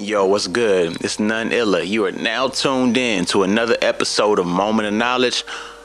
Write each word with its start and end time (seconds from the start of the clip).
Yo, 0.00 0.24
what's 0.24 0.46
good? 0.46 0.96
It's 1.04 1.18
none 1.18 1.50
illa. 1.50 1.82
You 1.82 2.04
are 2.04 2.12
now 2.12 2.46
tuned 2.46 2.96
in 2.96 3.24
to 3.26 3.42
another 3.42 3.76
episode 3.82 4.38
of 4.38 4.46
Moment 4.46 4.86
of 4.86 4.94
Knowledge 4.94 5.42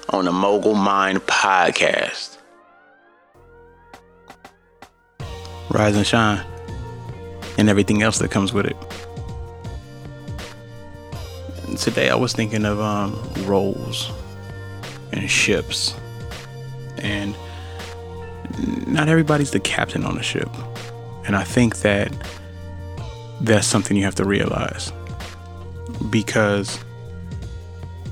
on 0.09 0.25
the 0.25 0.31
Mogul 0.31 0.75
Mind 0.75 1.21
Podcast. 1.21 2.37
Rise 5.71 5.95
and 5.95 6.05
shine, 6.05 6.45
and 7.57 7.69
everything 7.69 8.03
else 8.03 8.19
that 8.19 8.29
comes 8.29 8.53
with 8.53 8.67
it. 8.67 8.77
And 11.65 11.75
today 11.75 12.11
I 12.11 12.15
was 12.15 12.33
thinking 12.33 12.65
of 12.65 12.79
um, 12.79 13.19
roles 13.47 14.11
and 15.11 15.27
ships, 15.27 15.95
and 16.99 17.35
not 18.85 19.09
everybody's 19.09 19.49
the 19.49 19.59
captain 19.59 20.05
on 20.05 20.19
a 20.19 20.23
ship. 20.23 20.49
And 21.25 21.35
I 21.35 21.43
think 21.43 21.77
that 21.77 22.13
that's 23.43 23.67
something 23.67 23.97
you 23.97 24.05
have 24.05 24.15
to 24.15 24.25
realize 24.25 24.91
because 26.09 26.79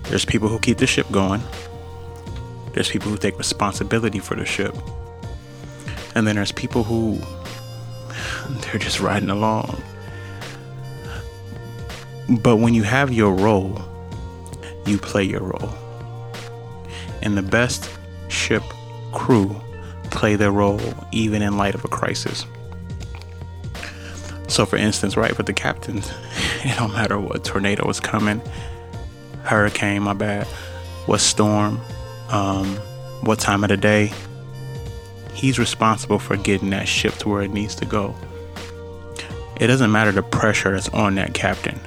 there's 0.03 0.25
people 0.25 0.49
who 0.49 0.59
keep 0.59 0.77
the 0.77 0.87
ship 0.87 1.09
going, 1.09 1.41
there's 2.73 2.89
people 2.89 3.09
who 3.09 3.17
take 3.17 3.37
responsibility 3.37 4.19
for 4.19 4.35
the 4.35 4.45
ship, 4.45 4.75
and 6.15 6.27
then 6.27 6.35
there's 6.35 6.51
people 6.51 6.83
who 6.83 7.17
they're 8.61 8.79
just 8.79 8.99
riding 8.99 9.29
along. 9.29 9.81
But 12.41 12.57
when 12.57 12.73
you 12.73 12.83
have 12.83 13.13
your 13.13 13.33
role, 13.33 13.81
you 14.85 14.97
play 14.97 15.23
your 15.23 15.41
role. 15.41 15.73
And 17.21 17.37
the 17.37 17.41
best 17.41 17.89
ship 18.29 18.63
crew 19.13 19.55
play 20.09 20.35
their 20.35 20.51
role 20.51 20.81
even 21.11 21.41
in 21.41 21.57
light 21.57 21.75
of 21.75 21.85
a 21.85 21.87
crisis. 21.87 22.45
So, 24.51 24.65
for 24.65 24.75
instance, 24.75 25.15
right 25.15 25.35
with 25.37 25.45
the 25.45 25.53
captains, 25.53 26.11
it 26.65 26.77
don't 26.77 26.91
matter 26.91 27.17
what 27.17 27.45
tornado 27.45 27.89
is 27.89 28.01
coming, 28.01 28.41
hurricane, 29.43 30.03
my 30.03 30.11
bad, 30.11 30.45
what 31.05 31.21
storm, 31.21 31.79
um, 32.31 32.75
what 33.21 33.39
time 33.39 33.63
of 33.63 33.69
the 33.69 33.77
day. 33.77 34.11
He's 35.33 35.57
responsible 35.57 36.19
for 36.19 36.35
getting 36.35 36.71
that 36.71 36.89
ship 36.89 37.13
to 37.19 37.29
where 37.29 37.41
it 37.43 37.51
needs 37.51 37.75
to 37.75 37.85
go. 37.85 38.13
It 39.61 39.67
doesn't 39.67 39.89
matter 39.89 40.11
the 40.11 40.21
pressure 40.21 40.73
that's 40.73 40.89
on 40.89 41.15
that 41.15 41.33
captain. 41.33 41.79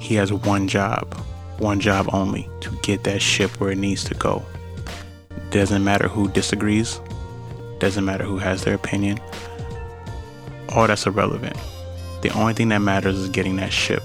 He 0.00 0.16
has 0.16 0.32
one 0.32 0.66
job, 0.66 1.14
one 1.60 1.78
job 1.78 2.12
only 2.12 2.50
to 2.62 2.76
get 2.82 3.04
that 3.04 3.22
ship 3.22 3.60
where 3.60 3.70
it 3.70 3.78
needs 3.78 4.02
to 4.04 4.14
go. 4.14 4.44
Doesn't 5.50 5.84
matter 5.84 6.08
who 6.08 6.28
disagrees, 6.28 7.00
doesn't 7.78 8.04
matter 8.04 8.24
who 8.24 8.38
has 8.38 8.64
their 8.64 8.74
opinion. 8.74 9.20
All 10.70 10.88
that's 10.88 11.06
irrelevant. 11.06 11.56
The 12.24 12.30
only 12.30 12.54
thing 12.54 12.70
that 12.70 12.78
matters 12.78 13.18
is 13.18 13.28
getting 13.28 13.56
that 13.56 13.70
ship 13.70 14.00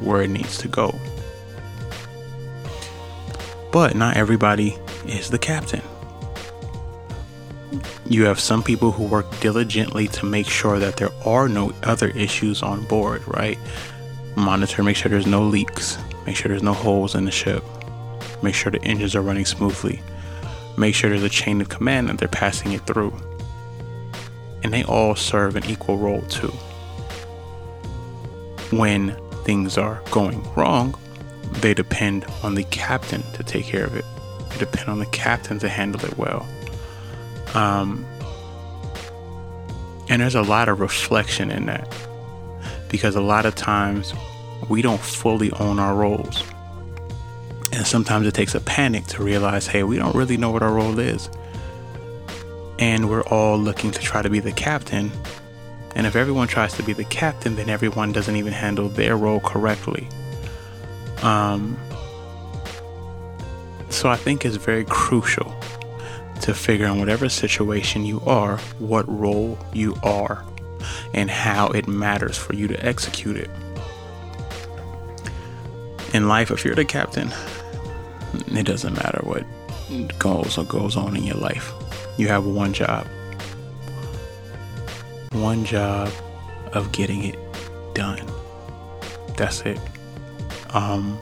where 0.00 0.22
it 0.22 0.30
needs 0.30 0.58
to 0.58 0.68
go. 0.68 0.94
But 3.72 3.96
not 3.96 4.16
everybody 4.16 4.78
is 5.08 5.28
the 5.28 5.40
captain. 5.40 5.82
You 8.06 8.26
have 8.26 8.38
some 8.38 8.62
people 8.62 8.92
who 8.92 9.02
work 9.02 9.26
diligently 9.40 10.06
to 10.06 10.24
make 10.24 10.46
sure 10.46 10.78
that 10.78 10.98
there 10.98 11.10
are 11.26 11.48
no 11.48 11.72
other 11.82 12.10
issues 12.10 12.62
on 12.62 12.84
board, 12.84 13.22
right? 13.26 13.58
Monitor, 14.36 14.84
make 14.84 14.94
sure 14.94 15.10
there's 15.10 15.26
no 15.26 15.42
leaks, 15.42 15.98
make 16.24 16.36
sure 16.36 16.48
there's 16.48 16.62
no 16.62 16.74
holes 16.74 17.16
in 17.16 17.24
the 17.24 17.32
ship, 17.32 17.64
make 18.40 18.54
sure 18.54 18.70
the 18.70 18.82
engines 18.84 19.16
are 19.16 19.22
running 19.22 19.46
smoothly, 19.46 20.00
make 20.78 20.94
sure 20.94 21.10
there's 21.10 21.24
a 21.24 21.28
chain 21.28 21.60
of 21.60 21.68
command 21.68 22.08
that 22.08 22.18
they're 22.18 22.28
passing 22.28 22.70
it 22.70 22.86
through. 22.86 23.12
And 24.62 24.72
they 24.72 24.84
all 24.84 25.16
serve 25.16 25.56
an 25.56 25.64
equal 25.64 25.98
role 25.98 26.22
too 26.22 26.52
when 28.72 29.16
things 29.44 29.76
are 29.76 30.02
going 30.10 30.42
wrong, 30.54 30.98
they 31.60 31.74
depend 31.74 32.24
on 32.42 32.54
the 32.54 32.64
captain 32.64 33.22
to 33.34 33.42
take 33.42 33.66
care 33.66 33.84
of 33.84 33.94
it. 33.94 34.04
They 34.50 34.58
depend 34.58 34.88
on 34.88 34.98
the 34.98 35.06
captain 35.06 35.58
to 35.60 35.68
handle 35.68 36.04
it 36.04 36.16
well. 36.16 36.46
Um, 37.54 38.06
and 40.08 40.22
there's 40.22 40.34
a 40.34 40.42
lot 40.42 40.68
of 40.68 40.80
reflection 40.80 41.50
in 41.50 41.66
that 41.66 41.94
because 42.88 43.16
a 43.16 43.20
lot 43.20 43.46
of 43.46 43.54
times 43.54 44.14
we 44.68 44.82
don't 44.82 45.00
fully 45.00 45.52
own 45.52 45.78
our 45.78 45.94
roles. 45.94 46.44
And 47.72 47.86
sometimes 47.86 48.26
it 48.26 48.34
takes 48.34 48.54
a 48.54 48.60
panic 48.60 49.06
to 49.06 49.22
realize, 49.22 49.66
hey, 49.66 49.82
we 49.82 49.96
don't 49.96 50.14
really 50.14 50.36
know 50.36 50.50
what 50.50 50.62
our 50.62 50.72
role 50.72 50.98
is. 50.98 51.30
And 52.78 53.08
we're 53.08 53.22
all 53.22 53.58
looking 53.58 53.90
to 53.92 54.00
try 54.00 54.22
to 54.22 54.28
be 54.28 54.40
the 54.40 54.52
captain 54.52 55.10
and 55.94 56.06
if 56.06 56.16
everyone 56.16 56.48
tries 56.48 56.74
to 56.74 56.82
be 56.82 56.92
the 56.92 57.04
captain, 57.04 57.56
then 57.56 57.68
everyone 57.68 58.12
doesn't 58.12 58.36
even 58.36 58.52
handle 58.52 58.88
their 58.88 59.16
role 59.16 59.40
correctly. 59.40 60.08
Um, 61.22 61.76
so 63.90 64.08
I 64.08 64.16
think 64.16 64.44
it's 64.44 64.56
very 64.56 64.84
crucial 64.84 65.54
to 66.40 66.54
figure 66.54 66.86
out 66.86 66.96
whatever 66.96 67.28
situation 67.28 68.04
you 68.04 68.20
are, 68.22 68.56
what 68.78 69.08
role 69.08 69.58
you 69.72 69.94
are, 70.02 70.44
and 71.14 71.30
how 71.30 71.68
it 71.68 71.86
matters 71.86 72.36
for 72.36 72.54
you 72.54 72.66
to 72.68 72.84
execute 72.84 73.36
it. 73.36 73.50
In 76.14 76.26
life, 76.26 76.50
if 76.50 76.64
you're 76.64 76.74
the 76.74 76.84
captain, 76.84 77.32
it 78.48 78.64
doesn't 78.64 78.94
matter 78.94 79.20
what 79.22 79.44
goes 80.18 80.58
or 80.58 80.64
goes 80.64 80.96
on 80.96 81.16
in 81.16 81.22
your 81.22 81.36
life. 81.36 81.72
You 82.16 82.28
have 82.28 82.44
one 82.44 82.72
job 82.72 83.06
one 85.42 85.64
job 85.64 86.08
of 86.72 86.92
getting 86.92 87.24
it 87.24 87.38
done. 87.94 88.24
That's 89.36 89.60
it. 89.62 89.78
Um, 90.70 91.20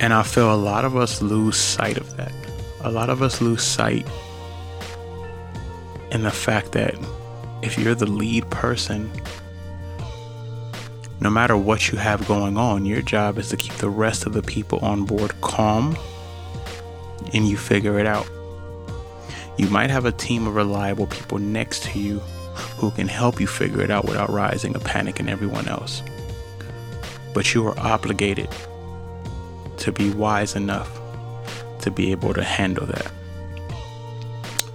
and 0.00 0.12
I 0.12 0.22
feel 0.22 0.52
a 0.52 0.56
lot 0.56 0.84
of 0.84 0.96
us 0.96 1.22
lose 1.22 1.56
sight 1.56 1.98
of 1.98 2.16
that. 2.16 2.32
A 2.80 2.90
lot 2.90 3.10
of 3.10 3.22
us 3.22 3.40
lose 3.40 3.62
sight 3.62 4.06
in 6.10 6.22
the 6.22 6.30
fact 6.30 6.72
that 6.72 6.94
if 7.62 7.78
you're 7.78 7.94
the 7.94 8.10
lead 8.10 8.50
person, 8.50 9.10
no 11.20 11.30
matter 11.30 11.56
what 11.56 11.92
you 11.92 11.98
have 11.98 12.26
going 12.26 12.56
on, 12.56 12.84
your 12.84 13.02
job 13.02 13.38
is 13.38 13.50
to 13.50 13.56
keep 13.56 13.74
the 13.74 13.90
rest 13.90 14.26
of 14.26 14.32
the 14.32 14.42
people 14.42 14.80
on 14.80 15.04
board 15.04 15.40
calm 15.40 15.96
and 17.32 17.48
you 17.48 17.56
figure 17.56 17.98
it 17.98 18.06
out. 18.06 18.28
You 19.56 19.68
might 19.68 19.90
have 19.90 20.04
a 20.04 20.12
team 20.12 20.46
of 20.46 20.54
reliable 20.54 21.06
people 21.06 21.38
next 21.38 21.84
to 21.84 21.98
you 21.98 22.18
who 22.78 22.90
can 22.90 23.08
help 23.08 23.40
you 23.40 23.46
figure 23.46 23.80
it 23.80 23.90
out 23.90 24.04
without 24.04 24.30
rising 24.30 24.74
a 24.74 24.80
panic 24.80 25.20
in 25.20 25.28
everyone 25.28 25.68
else. 25.68 26.02
But 27.34 27.54
you 27.54 27.66
are 27.66 27.78
obligated 27.78 28.48
to 29.78 29.92
be 29.92 30.10
wise 30.10 30.54
enough 30.54 31.00
to 31.80 31.90
be 31.90 32.12
able 32.12 32.34
to 32.34 32.42
handle 32.42 32.86
that. 32.86 33.10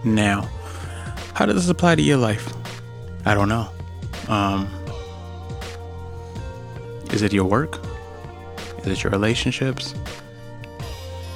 Now, 0.03 0.49
how 1.33 1.45
does 1.45 1.55
this 1.55 1.69
apply 1.69 1.95
to 1.95 2.01
your 2.01 2.17
life? 2.17 2.53
I 3.25 3.33
don't 3.33 3.49
know. 3.49 3.69
Um, 4.27 4.67
is 7.11 7.21
it 7.21 7.33
your 7.33 7.45
work? 7.45 7.79
Is 8.79 8.87
it 8.87 9.03
your 9.03 9.11
relationships? 9.11 9.93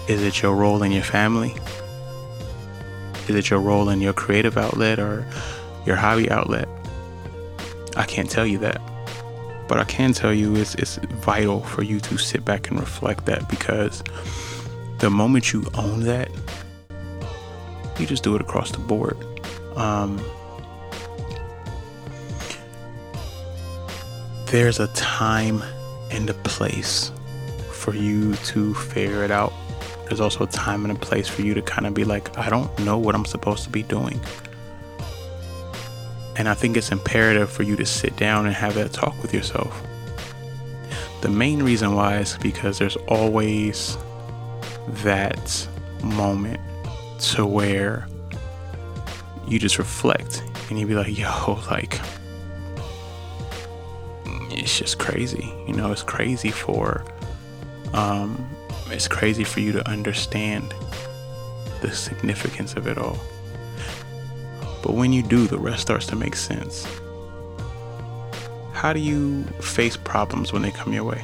Is 0.07 0.21
it 0.21 0.41
your 0.41 0.55
role 0.55 0.83
in 0.83 0.91
your 0.91 1.03
family? 1.03 1.55
Is 3.31 3.37
it 3.37 3.49
your 3.49 3.61
role 3.61 3.87
in 3.87 4.01
your 4.01 4.11
creative 4.11 4.57
outlet 4.57 4.99
or 4.99 5.25
your 5.85 5.95
hobby 5.95 6.29
outlet? 6.29 6.67
I 7.95 8.03
can't 8.03 8.29
tell 8.29 8.45
you 8.45 8.57
that. 8.57 8.81
But 9.69 9.77
I 9.77 9.85
can 9.85 10.11
tell 10.11 10.33
you 10.33 10.57
it's, 10.57 10.75
it's 10.75 10.97
vital 10.97 11.61
for 11.61 11.81
you 11.81 12.01
to 12.01 12.17
sit 12.17 12.43
back 12.43 12.69
and 12.69 12.77
reflect 12.77 13.25
that 13.27 13.47
because 13.47 14.03
the 14.99 15.09
moment 15.09 15.53
you 15.53 15.65
own 15.75 16.01
that, 16.01 16.29
you 17.97 18.05
just 18.05 18.21
do 18.21 18.35
it 18.35 18.41
across 18.41 18.71
the 18.71 18.79
board. 18.79 19.15
Um, 19.77 20.21
there's 24.47 24.81
a 24.81 24.87
time 24.87 25.63
and 26.11 26.29
a 26.29 26.33
place 26.33 27.13
for 27.71 27.95
you 27.95 28.35
to 28.35 28.73
figure 28.73 29.23
it 29.23 29.31
out 29.31 29.53
there's 30.11 30.19
also 30.19 30.43
a 30.43 30.47
time 30.47 30.83
and 30.83 30.91
a 30.91 30.99
place 30.99 31.29
for 31.29 31.41
you 31.41 31.53
to 31.53 31.61
kind 31.61 31.87
of 31.87 31.93
be 31.93 32.03
like, 32.03 32.37
I 32.37 32.49
don't 32.49 32.77
know 32.79 32.97
what 32.97 33.15
I'm 33.15 33.23
supposed 33.23 33.63
to 33.63 33.69
be 33.69 33.81
doing. 33.81 34.19
And 36.35 36.49
I 36.49 36.53
think 36.53 36.75
it's 36.75 36.91
imperative 36.91 37.49
for 37.49 37.63
you 37.63 37.77
to 37.77 37.85
sit 37.85 38.17
down 38.17 38.45
and 38.45 38.53
have 38.53 38.75
that 38.75 38.91
talk 38.91 39.21
with 39.21 39.33
yourself. 39.33 39.81
The 41.21 41.29
main 41.29 41.63
reason 41.63 41.95
why 41.95 42.17
is 42.17 42.37
because 42.39 42.77
there's 42.77 42.97
always 43.07 43.97
that 45.03 45.65
moment 46.03 46.59
to 47.31 47.45
where 47.45 48.05
you 49.47 49.59
just 49.59 49.77
reflect 49.77 50.43
and 50.69 50.77
you 50.77 50.85
be 50.87 50.95
like, 50.95 51.17
yo, 51.17 51.57
like, 51.71 52.01
it's 54.49 54.77
just 54.77 54.99
crazy. 54.99 55.53
You 55.65 55.73
know, 55.73 55.89
it's 55.93 56.03
crazy 56.03 56.51
for 56.51 57.05
um, 57.93 58.45
it's 58.91 59.07
crazy 59.07 59.43
for 59.43 59.59
you 59.59 59.71
to 59.71 59.89
understand 59.89 60.73
the 61.81 61.91
significance 61.91 62.73
of 62.75 62.87
it 62.87 62.97
all. 62.97 63.17
But 64.83 64.93
when 64.93 65.13
you 65.13 65.23
do, 65.23 65.47
the 65.47 65.57
rest 65.57 65.81
starts 65.81 66.05
to 66.07 66.15
make 66.15 66.35
sense. 66.35 66.87
How 68.73 68.93
do 68.93 68.99
you 68.99 69.43
face 69.61 69.95
problems 69.95 70.51
when 70.51 70.61
they 70.61 70.71
come 70.71 70.93
your 70.93 71.03
way? 71.03 71.23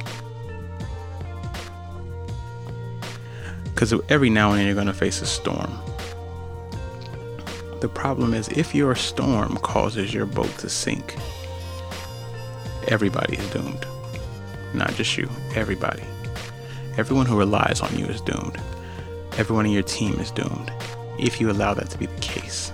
Because 3.64 3.92
every 4.08 4.30
now 4.30 4.50
and 4.50 4.58
then 4.58 4.66
you're 4.66 4.74
going 4.74 4.86
to 4.86 4.92
face 4.92 5.22
a 5.22 5.26
storm. 5.26 5.72
The 7.80 7.88
problem 7.88 8.34
is 8.34 8.48
if 8.48 8.74
your 8.74 8.94
storm 8.94 9.56
causes 9.58 10.12
your 10.12 10.26
boat 10.26 10.56
to 10.58 10.68
sink, 10.68 11.16
everybody 12.88 13.36
is 13.36 13.50
doomed. 13.50 13.86
Not 14.74 14.94
just 14.94 15.16
you, 15.16 15.28
everybody. 15.54 16.02
Everyone 16.98 17.26
who 17.26 17.38
relies 17.38 17.80
on 17.80 17.96
you 17.96 18.06
is 18.06 18.20
doomed. 18.20 18.60
Everyone 19.36 19.64
in 19.64 19.70
your 19.70 19.84
team 19.84 20.14
is 20.18 20.32
doomed 20.32 20.72
if 21.16 21.40
you 21.40 21.48
allow 21.48 21.72
that 21.72 21.88
to 21.90 21.98
be 21.98 22.06
the 22.06 22.20
case. 22.20 22.72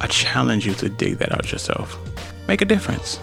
I 0.00 0.06
challenge 0.06 0.64
you 0.64 0.74
to 0.74 0.88
dig 0.88 1.18
that 1.18 1.32
out 1.32 1.50
yourself. 1.50 1.98
Make 2.46 2.62
a 2.62 2.64
difference. 2.64 3.18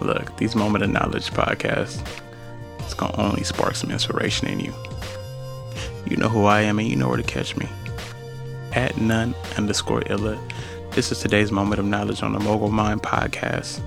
Look, 0.00 0.36
these 0.38 0.56
Moment 0.56 0.82
of 0.82 0.90
Knowledge 0.90 1.30
podcasts, 1.30 2.04
it's 2.80 2.94
going 2.94 3.12
to 3.12 3.20
only 3.20 3.44
spark 3.44 3.76
some 3.76 3.92
inspiration 3.92 4.48
in 4.48 4.58
you. 4.58 4.74
You 6.04 6.16
know 6.16 6.28
who 6.28 6.46
I 6.46 6.62
am 6.62 6.80
and 6.80 6.88
you 6.88 6.96
know 6.96 7.06
where 7.06 7.16
to 7.16 7.22
catch 7.22 7.56
me. 7.56 7.68
At 8.72 8.96
none 8.96 9.36
underscore 9.56 10.02
illa. 10.10 10.36
This 10.90 11.12
is 11.12 11.20
today's 11.20 11.52
Moment 11.52 11.78
of 11.78 11.86
Knowledge 11.86 12.24
on 12.24 12.32
the 12.32 12.40
Mogul 12.40 12.70
Mind 12.72 13.04
podcast. 13.04 13.80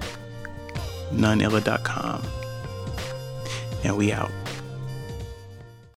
Noneilla.com. 1.13 2.23
And 3.83 3.97
we 3.97 4.11
out. 4.11 4.31